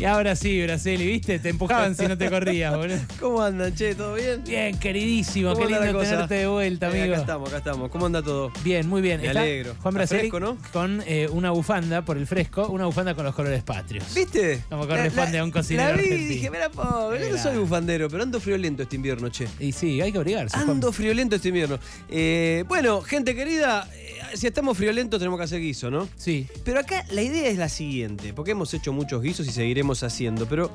[0.00, 1.38] Y ahora sí, Braceli, ¿viste?
[1.38, 2.96] Te empujaban si no te corrías, boludo.
[3.20, 3.94] ¿Cómo andan, che?
[3.94, 4.42] ¿Todo bien?
[4.44, 7.12] Bien, queridísimo, ¿Cómo qué la lindo tenerte de vuelta, Eh, amigo.
[7.12, 7.90] acá estamos, acá estamos.
[7.90, 8.50] ¿Cómo anda todo?
[8.64, 9.20] Bien, muy bien.
[9.20, 9.74] Me Está alegro.
[9.82, 10.56] Juan Braceli fresco, ¿no?
[10.72, 14.14] con eh, una bufanda por el fresco, una bufanda con los colores patrios.
[14.14, 14.64] ¿Viste?
[14.70, 18.08] Como corresponde a un cocinero La vi y dije, mira, pobre, yo no soy bufandero,
[18.08, 19.48] pero ando friolento este invierno, che.
[19.58, 20.56] Y sí, hay que obligarse.
[20.56, 20.70] Juan.
[20.70, 21.78] Ando friolento este invierno.
[22.08, 23.86] Eh, bueno, gente querida,
[24.34, 26.08] si estamos friolentos tenemos que hacer guiso, ¿no?
[26.16, 26.46] Sí.
[26.64, 30.46] Pero acá la idea es la siguiente, porque hemos hecho muchos guisos y seguiremos haciendo,
[30.46, 30.70] pero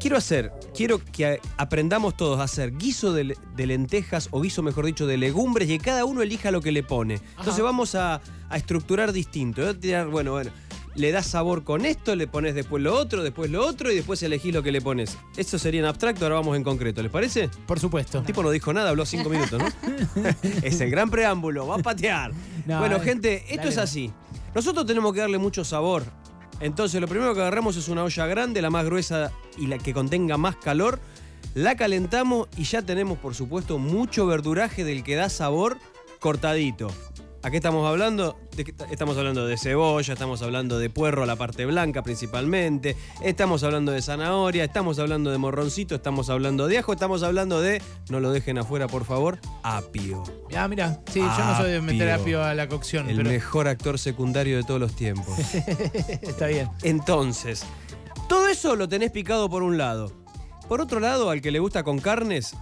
[0.00, 4.62] quiero hacer, quiero que aprendamos todos a hacer guiso de, le- de lentejas o guiso,
[4.62, 7.20] mejor dicho, de legumbres y que cada uno elija lo que le pone.
[7.38, 9.74] Entonces vamos a, a estructurar distinto.
[9.76, 10.50] Tirar, bueno, bueno,
[10.94, 14.22] le das sabor con esto, le pones después lo otro, después lo otro y después
[14.22, 15.18] elegís lo que le pones.
[15.36, 17.48] Eso sería en abstracto, ahora vamos en concreto, ¿les parece?
[17.66, 18.18] Por supuesto.
[18.18, 19.68] El tipo no dijo nada, habló cinco minutos, ¿no?
[20.62, 22.32] es el gran preámbulo, va a patear.
[22.66, 24.12] No, bueno, gente, esto dale, es así.
[24.54, 26.04] Nosotros tenemos que darle mucho sabor.
[26.60, 29.92] Entonces, lo primero que agarramos es una olla grande, la más gruesa y la que
[29.92, 31.00] contenga más calor.
[31.54, 35.78] La calentamos y ya tenemos, por supuesto, mucho verduraje del que da sabor
[36.20, 36.90] cortadito.
[37.44, 38.38] ¿A qué estamos hablando?
[38.56, 43.92] De estamos hablando de cebolla, estamos hablando de puerro, la parte blanca principalmente, estamos hablando
[43.92, 48.32] de zanahoria, estamos hablando de morroncito, estamos hablando de ajo, estamos hablando de, no lo
[48.32, 50.22] dejen afuera por favor, apio.
[50.56, 51.02] Ah, mira.
[51.12, 52.42] Sí, yo no soy de meter Apio.
[52.42, 55.38] a la cocción, El pero mejor actor secundario de todos los tiempos.
[56.22, 56.70] está bien.
[56.82, 57.66] Entonces,
[58.26, 60.10] todo eso lo tenés picado por un lado.
[60.66, 62.56] Por otro lado, al que le gusta con carnes,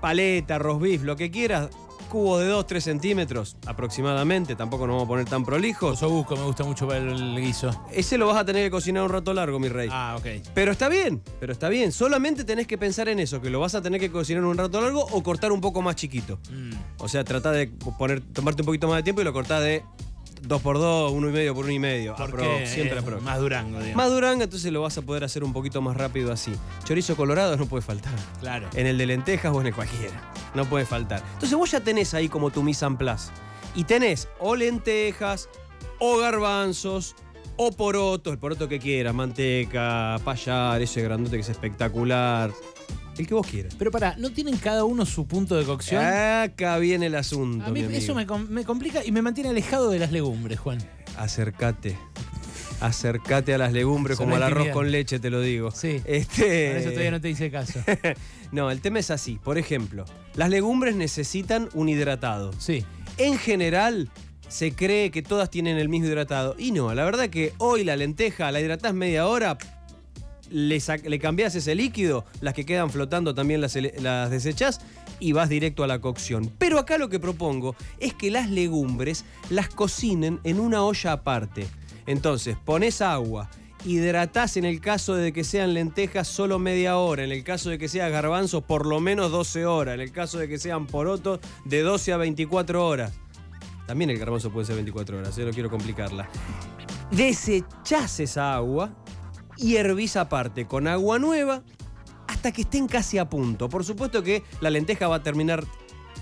[0.00, 1.68] paleta, roast beef, lo que quieras,
[2.08, 5.92] cubo de 2-3 centímetros aproximadamente, tampoco nos vamos a poner tan prolijos.
[5.94, 7.70] Osobuco me gusta mucho para el guiso.
[7.92, 9.88] Ese lo vas a tener que cocinar un rato largo, mi rey.
[9.90, 10.26] Ah, ok.
[10.54, 11.92] Pero está bien, pero está bien.
[11.92, 14.80] Solamente tenés que pensar en eso, que lo vas a tener que cocinar un rato
[14.80, 16.38] largo o cortar un poco más chiquito.
[16.50, 16.72] Mm.
[16.98, 19.82] O sea, tratá de poner, tomarte un poquito más de tiempo y lo cortás de
[20.42, 22.14] 2 por 2 1 y medio por 1 y medio.
[22.16, 23.20] Porque Apro, siempre apro.
[23.20, 23.96] más durango, digamos.
[23.96, 26.52] Más duranga, entonces lo vas a poder hacer un poquito más rápido así.
[26.84, 28.12] Chorizo colorado no puede faltar.
[28.40, 28.68] Claro.
[28.74, 30.32] En el de lentejas o en el cualquiera.
[30.54, 31.22] No puede faltar.
[31.34, 33.30] Entonces vos ya tenés ahí como tu mise en place.
[33.74, 35.48] Y tenés o lentejas,
[35.98, 37.14] o garbanzos,
[37.56, 42.52] o porotos, el poroto que quieras, manteca, payar, ese grandote que es espectacular.
[43.16, 43.74] El que vos quieras.
[43.76, 46.04] Pero pará, ¿no tienen cada uno su punto de cocción?
[46.04, 47.64] Acá viene el asunto.
[47.64, 50.60] a mí mi eso me, com- me complica y me mantiene alejado de las legumbres,
[50.60, 50.78] Juan.
[51.16, 51.98] Acércate.
[52.80, 55.70] Acércate a las legumbres como al arroz con leche, te lo digo.
[55.70, 56.00] Sí.
[56.04, 56.68] Este...
[56.68, 57.80] Por eso todavía no te hice caso.
[58.52, 59.38] no, el tema es así.
[59.42, 62.52] Por ejemplo, las legumbres necesitan un hidratado.
[62.58, 62.84] Sí.
[63.16, 64.10] En general,
[64.48, 66.54] se cree que todas tienen el mismo hidratado.
[66.58, 69.58] Y no, la verdad que hoy la lenteja la hidratás media hora,
[70.50, 74.80] le, le cambiás ese líquido, las que quedan flotando también las, las desechás
[75.20, 76.52] y vas directo a la cocción.
[76.58, 81.66] Pero acá lo que propongo es que las legumbres las cocinen en una olla aparte.
[82.08, 83.50] Entonces, pones agua.
[83.84, 87.76] Hidratás en el caso de que sean lentejas solo media hora, en el caso de
[87.76, 91.38] que sean garbanzos por lo menos 12 horas, en el caso de que sean porotos
[91.66, 93.12] de 12 a 24 horas.
[93.86, 95.44] También el garbanzo puede ser 24 horas, ¿eh?
[95.44, 96.28] no quiero complicarla.
[97.10, 98.96] Desechás esa agua
[99.58, 101.62] y hervís aparte con agua nueva
[102.26, 103.68] hasta que estén casi a punto.
[103.68, 105.62] Por supuesto que la lenteja va a terminar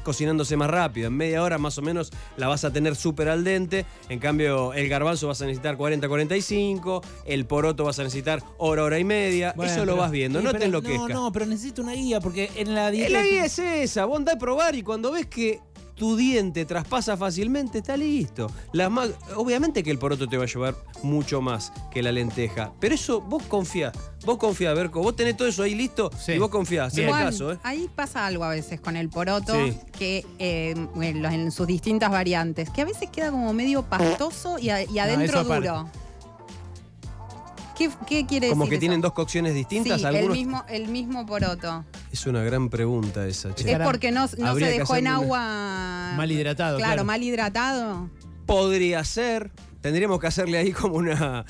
[0.07, 1.09] cocinándose más rápido.
[1.09, 3.85] En media hora más o menos la vas a tener súper al dente.
[4.09, 8.99] En cambio, el garbanzo vas a necesitar 40-45, el poroto vas a necesitar hora, hora
[9.01, 9.53] y media.
[9.57, 11.09] Bueno, Eso lo vas viendo, Sí, no pero- te enloquezcas.
[11.09, 13.09] No, no, pero necesito una guía porque en la dieta.
[13.09, 15.59] Eh, La guía es esa, vos andá a probar y cuando ves que
[15.97, 18.51] tu diente traspasa fácilmente, está listo.
[19.35, 23.21] Obviamente que el poroto te va a llevar mucho más que la lenteja, pero eso
[23.23, 23.93] vos confía,
[24.25, 26.33] vos confía, Berco, vos tenés todo eso ahí listo Sí.
[26.33, 26.51] y vos
[26.87, 27.59] haceme Juan, caso, ¿eh?
[27.63, 29.79] Ahí pasa algo a veces con el poroto, Sí.
[29.99, 34.85] que eh, en, sus distintas variantes, que a veces queda como medio pastoso y, a-
[34.85, 35.89] y adentro duro.
[37.77, 38.71] ¿Qué, qué quiere Como decir?
[38.71, 38.81] que eso?
[38.81, 41.85] tienen dos cocciones distintas, Sí, el mismo, el mismo poroto.
[42.17, 43.71] Es una gran pregunta esa, che.
[43.71, 46.15] Es porque no, no se dejó en agua.
[46.17, 47.05] Mal hidratado, Claro, claro.
[47.05, 48.09] mal hidratado.
[48.47, 49.51] Podría ser.
[49.87, 51.45] Tendríamos que hacerle ahí como una.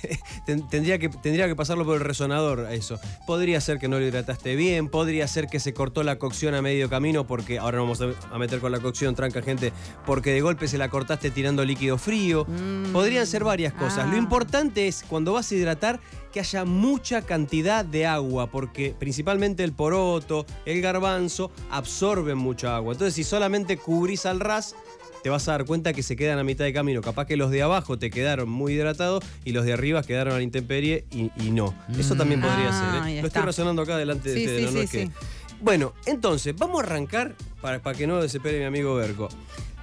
[0.44, 2.98] ten- tendría, que, tendría que pasarlo por el resonador a eso.
[3.28, 4.88] Podría ser que no lo hidrataste bien.
[4.88, 7.60] Podría ser que se cortó la cocción a medio camino porque.
[7.60, 9.72] Ahora no vamos a, a meter con la cocción, tranca gente.
[10.04, 12.44] Porque de golpe se la cortaste tirando líquido frío.
[12.48, 12.90] Mm.
[12.92, 14.00] Podrían ser varias cosas.
[14.00, 14.06] Ah.
[14.10, 16.00] Lo importante es cuando vas a hidratar
[16.32, 22.94] que haya mucha cantidad de agua, porque principalmente el poroto, el garbanzo, absorben mucha agua.
[22.94, 24.74] Entonces, si solamente cubrís al ras,
[25.26, 27.00] te vas a dar cuenta que se quedan a mitad de camino.
[27.02, 30.36] Capaz que los de abajo te quedaron muy hidratados y los de arriba quedaron a
[30.36, 31.74] la intemperie y, y no.
[31.98, 32.88] Eso también podría Ah, ser.
[32.94, 33.20] ¿eh?
[33.22, 33.26] Lo está.
[33.26, 34.60] estoy razonando acá delante de Sí, ustedes.
[34.60, 34.70] sí, ¿no?
[34.70, 35.10] No sí, es que-.
[35.60, 39.28] Bueno, entonces, vamos a arrancar, para, para que no desespere mi amigo Berco.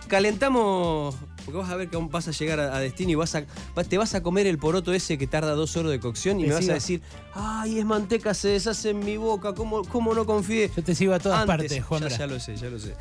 [0.07, 1.13] calentamos,
[1.43, 3.43] porque vas a ver que aún vas a llegar a, a destino y vas a,
[3.77, 6.45] va- te vas a comer el poroto ese que tarda dos horas de cocción y
[6.45, 7.01] me vas a decir,
[7.33, 10.71] ay, es manteca, se deshace en mi boca, ¿cómo, cómo no confié?
[10.73, 12.01] Yo te sigo a todas Antes, partes, Juan.
[12.03, 12.93] ya, ya lo sé, ya lo sé.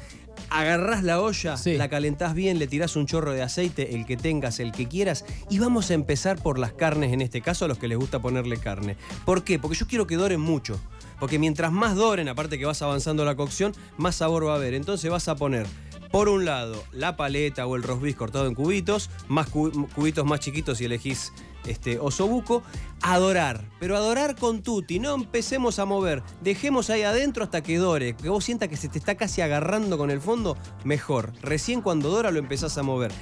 [0.55, 1.77] Agarrás la olla, Sí.
[1.77, 5.25] la calentás bien, le tirás un chorro de aceite, el que tengas, el que quieras,
[5.49, 8.19] y vamos a empezar por las carnes, en este caso a los que les gusta
[8.21, 8.97] ponerle carne.
[9.25, 9.59] ¿Por qué?
[9.59, 10.79] Porque yo quiero que doren mucho.
[11.19, 14.75] Porque mientras más doren, aparte que vas avanzando la cocción, más sabor va a haber.
[14.75, 15.67] Entonces vas a poner,
[16.11, 20.41] por un lado, la paleta o el beef cortado en cubitos, más cu- cubitos más
[20.41, 21.33] chiquitos si elegís
[21.67, 22.63] este osobuco,
[23.03, 28.15] adorar, pero adorar con tutti, no empecemos a mover, dejemos ahí adentro hasta que dore,
[28.17, 31.33] que vos sientas que se te está casi agarrando con el fondo, mejor.
[31.43, 33.13] Recién cuando dora lo empezás a mover.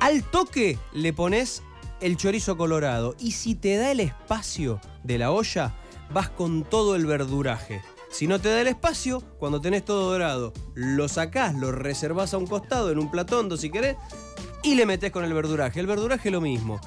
[0.00, 1.62] Al toque le pones
[2.00, 5.74] el chorizo colorado y si te da el espacio de la olla,
[6.12, 7.80] vas con todo el verduraje.
[8.10, 12.38] Si no te da el espacio, cuando tenés todo dorado, lo sacás, lo reservás a
[12.38, 13.96] un costado en un platondo si querés
[14.62, 15.80] y le metés con el verduraje.
[15.80, 16.78] El verduraje lo mismo.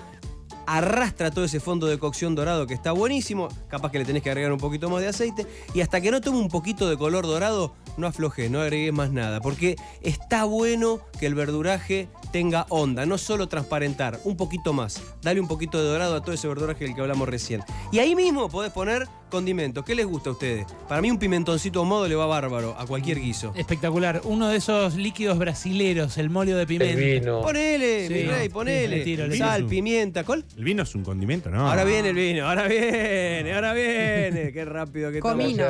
[0.67, 3.50] Arrastra todo ese fondo de cocción dorado que está buenísimo.
[3.67, 5.45] Capaz que le tenés que agregar un poquito más de aceite.
[5.73, 9.12] Y hasta que no tome un poquito de color dorado, no aflojes, no agregues más
[9.12, 9.42] nada.
[9.42, 15.01] Porque está bueno que el verduraje tenga onda, no solo transparentar, un poquito más.
[15.21, 17.62] Dale un poquito de dorado a todo ese verduraje del que hablamos recién.
[17.92, 19.83] Y ahí mismo podés poner condimentos.
[19.83, 20.65] ¿Qué les gusta a ustedes?
[20.88, 23.53] Para mí un pimentoncito ahumado le va bárbaro a cualquier guiso.
[23.56, 24.21] Espectacular.
[24.24, 27.01] Uno de esos líquidos brasileros, el molio de pimienta.
[27.01, 27.41] El vino.
[27.41, 29.03] Ponele, Sí, mi rey, sí, ponele.
[29.03, 30.45] tiro, Sal, pimienta, ¿cuál?
[30.57, 31.68] El vino es un condimento, ¿no?
[31.69, 34.51] Ahora viene el vino, ahora viene, ahora viene.
[34.53, 35.19] Qué rápido que.
[35.19, 35.65] Comino.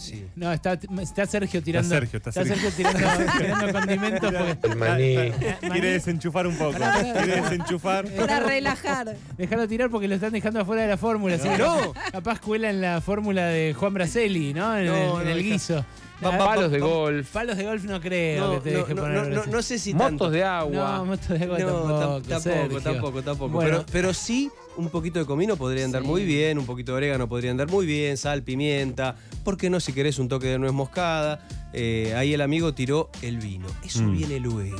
[0.00, 0.24] Sí.
[0.36, 1.88] No, está, está Sergio tirando.
[1.88, 2.70] Sergio, está Sergio.
[2.76, 2.98] tirando,
[3.38, 4.68] tirando condimentos porque.
[4.68, 5.32] El maní.
[5.70, 6.72] Quiere desenchufar un poco.
[6.72, 7.12] Pará, pará.
[7.24, 8.06] Quiere desenchufar.
[8.14, 9.16] Para relajar.
[9.36, 11.34] Déjalo tirar porque lo están dejando afuera de la fórmula.
[11.36, 11.92] así que No.
[12.12, 14.76] Capaz cuela en la fórmula de Juan Braselli, ¿no?
[14.76, 15.84] En, No, el, en guiso.
[16.22, 17.30] Va- va- Palos de va- golf.
[17.30, 19.16] Palos de golf no creo No, que te no, deje no, poner.
[19.28, 19.50] no, no, así.
[19.50, 20.24] no sé si tanto.
[20.24, 20.96] Motos de agua.
[20.98, 21.98] No, motos de agua No, tampoco.
[21.98, 22.80] tam- tampoco, Sergio.
[22.82, 23.52] tampoco, tampoco.
[23.54, 26.08] Bueno, Pero, pero sí, un poquito de comino podría andar Sí.
[26.08, 29.16] muy bien, un poquito de orégano podría andar muy bien, sal, pimienta.
[29.44, 31.46] ¿Por qué no si querés un toque de nuez moscada?
[31.72, 33.66] Eh, ahí el amigo tiró el vino.
[33.84, 34.16] Eso Mm.
[34.16, 34.78] viene luego.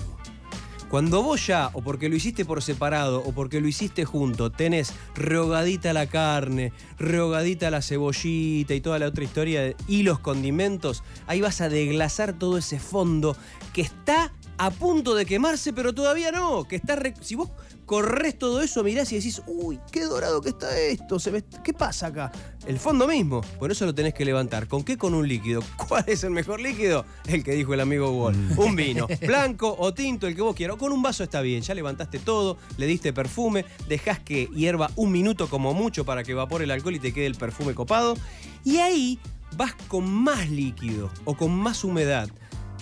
[0.91, 4.93] Cuando vos ya, o porque lo hiciste por separado, o porque lo hiciste junto, tenés
[5.15, 11.05] rehogadita la carne, rehogadita la cebollita y toda la otra historia, de- y los condimentos,
[11.29, 13.37] ahí vas a deglasar todo ese fondo
[13.73, 14.33] que está
[14.63, 16.65] a punto de quemarse, pero todavía no.
[16.65, 17.49] Que está re- si vos
[17.87, 21.73] corres todo eso, mirás y decís, uy, qué dorado que está esto, se me- ¿qué
[21.73, 22.31] pasa acá?
[22.67, 24.69] El fondo mismo, por eso lo tenés que levantar.
[24.69, 24.99] ¿Con qué?
[24.99, 25.63] Con un líquido.
[25.89, 27.07] ¿Cuál es el mejor líquido?
[27.27, 28.37] El que dijo el amigo Wall.
[28.59, 30.77] Un vino, blanco o tinto, el que vos quieras.
[30.77, 35.11] Con un vaso está bien, ya levantaste todo, le diste perfume, dejás que hierva un
[35.11, 38.15] minuto como mucho para que evapore el alcohol y te quede el perfume copado.
[38.63, 39.19] Y ahí
[39.57, 42.29] vas con más líquido o con más humedad.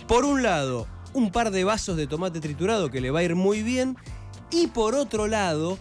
[0.08, 3.34] Por un lado, un par de vasos de tomate triturado que le va a ir
[3.34, 3.96] muy bien.
[4.50, 5.78] Y por otro lado,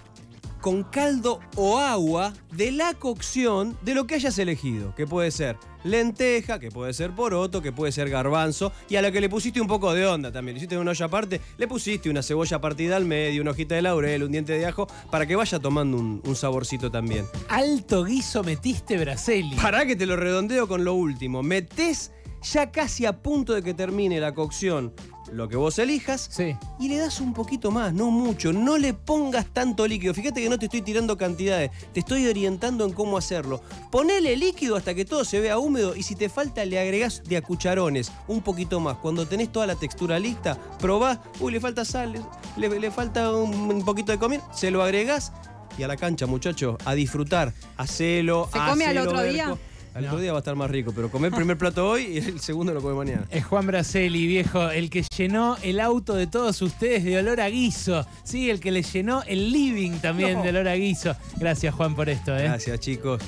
[0.61, 4.93] con caldo o agua de la cocción de lo que hayas elegido.
[4.95, 8.73] Que puede ser lenteja, que puede ser poroto, que puede ser garbanzo.
[8.89, 10.55] Y a la que le pusiste un poco de onda también.
[10.55, 13.83] Le hiciste una olla aparte, le pusiste una cebolla partida al medio, una hojita de
[13.83, 17.25] laurel, un diente de ajo, para que vaya tomando un, un saborcito también.
[17.47, 19.55] alto guiso metiste Braselli.
[19.55, 21.43] Pará que te lo redondeo con lo último.
[21.43, 24.93] Metés ya casi a punto de que termine la cocción
[25.33, 26.55] lo que vos elijas Sí.
[26.79, 28.53] y le das un poquito más, no mucho.
[28.53, 30.13] No le pongas tanto líquido.
[30.13, 33.61] Fíjate que no te estoy tirando cantidades, te estoy orientando en cómo hacerlo.
[33.91, 37.35] Ponele líquido hasta que todo se vea húmedo y si te falta le agregás de
[37.35, 38.95] a cucharones un poquito más.
[38.99, 42.13] Cuando tenés toda la textura lista, probás, uy, le falta sal,
[42.55, 45.33] le, le falta un, un poquito de comida, se lo agregás
[45.77, 47.53] y a la cancha, muchachos, a disfrutar.
[47.75, 49.59] Hacelo, ¿Se come al otro Berco.
[49.97, 50.09] Al No.
[50.09, 52.39] otro día va a estar más rico, pero come el primer plato hoy y el
[52.39, 53.25] segundo lo come mañana.
[53.31, 57.49] Es Juan Braselli, viejo, el que llenó el auto de todos ustedes de olor a
[57.49, 58.05] guiso.
[58.23, 60.43] Sí, el que le llenó el living también No.
[60.43, 61.15] de olor a guiso.
[61.37, 62.43] Gracias, Juan, por esto, ¿eh?
[62.43, 63.21] Gracias, chicos.